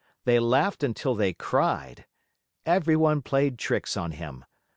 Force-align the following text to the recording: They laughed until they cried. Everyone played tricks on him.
They 0.25 0.39
laughed 0.39 0.81
until 0.83 1.13
they 1.13 1.31
cried. 1.31 2.07
Everyone 2.65 3.21
played 3.21 3.59
tricks 3.59 3.95
on 3.95 4.13
him. 4.13 4.43